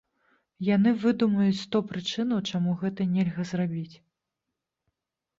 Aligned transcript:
Яны 0.67 0.91
выдумаюць 1.01 1.59
сто 1.65 1.81
прычынаў, 1.91 2.39
чаму 2.51 2.73
гэта 2.81 3.01
нельга 3.11 3.45
зрабіць. 3.51 3.95